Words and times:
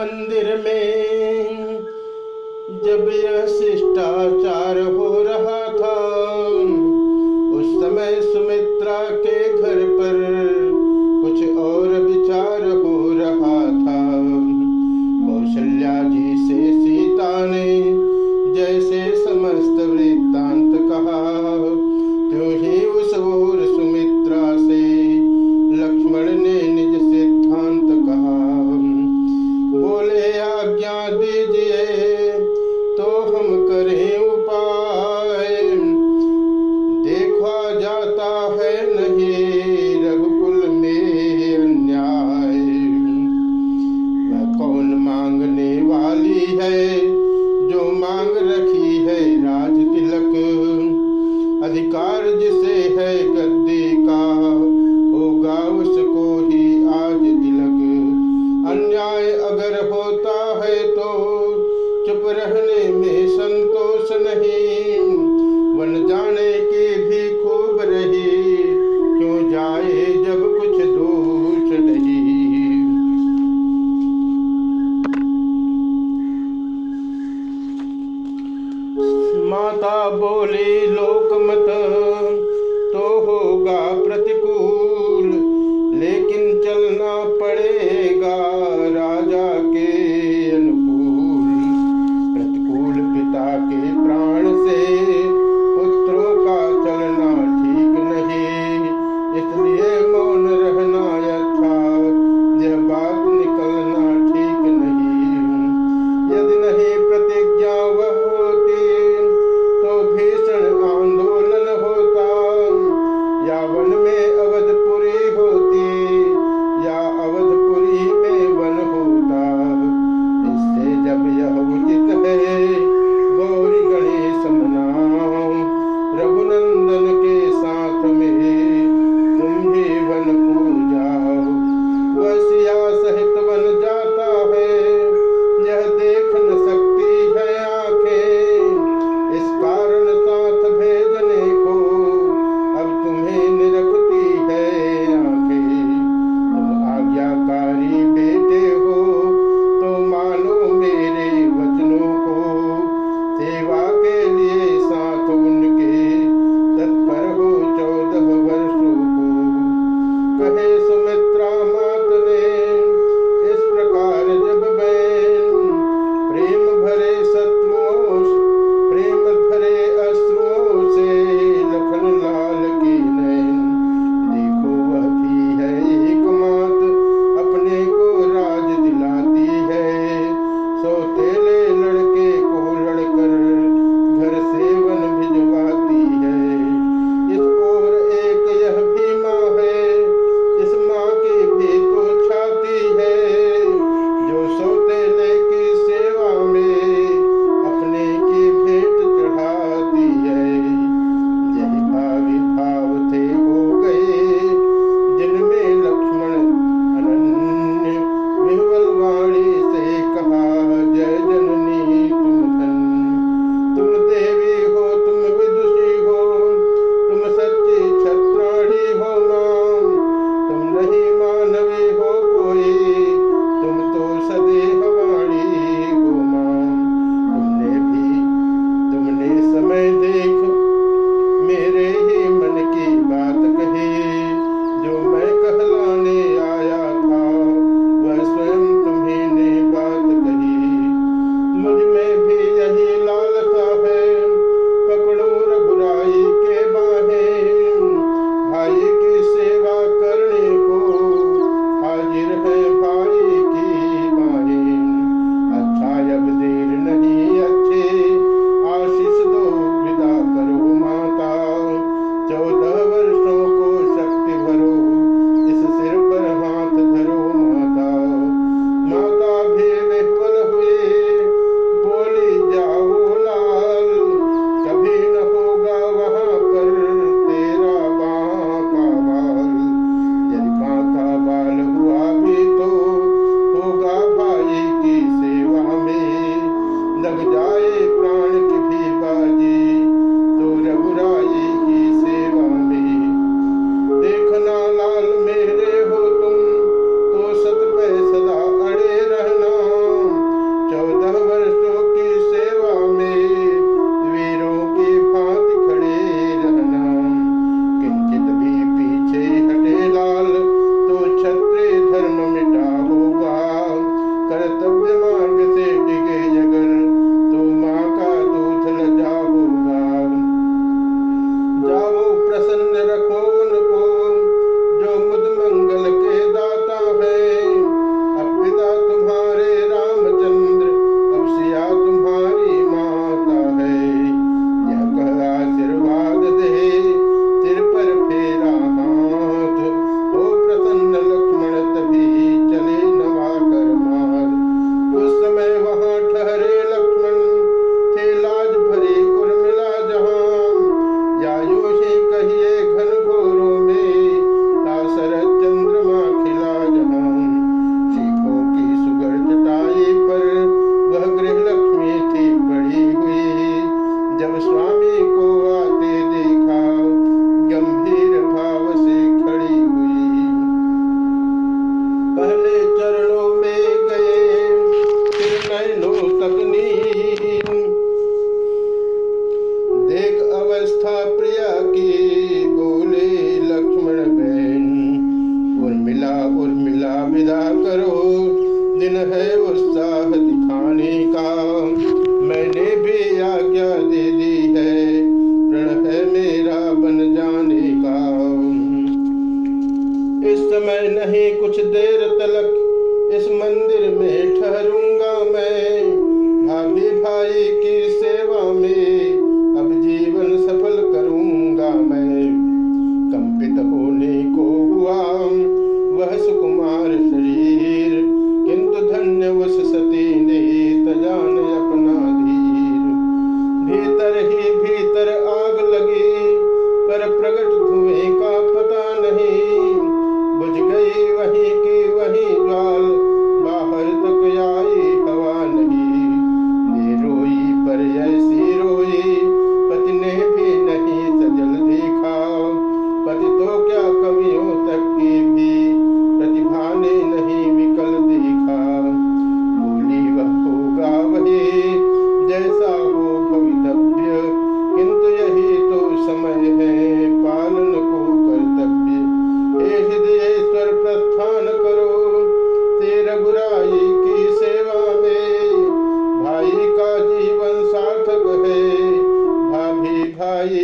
मंदिर 0.00 0.46
में 0.56 1.80
जब 2.84 3.08
यह 3.14 3.46
शिष्टाचार 3.46 4.78
हो 4.82 5.08
रहा 5.22 5.60
था 5.72 5.96
उस 7.56 7.66
समय 7.82 8.20
सुमित्रा 8.22 8.98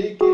que, 0.02 0.25